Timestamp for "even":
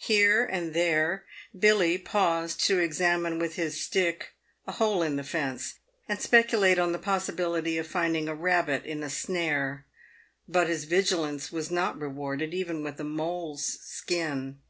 12.54-12.84